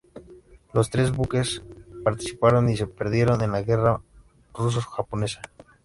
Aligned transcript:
Los 0.73 0.89
tres 0.89 1.11
buques, 1.11 1.61
participaron 2.03 2.67
y 2.71 2.75
se 2.75 2.87
perdieron 2.87 3.39
en 3.43 3.51
la 3.51 3.61
guerra 3.61 4.01
ruso-japonesa. 4.51 5.43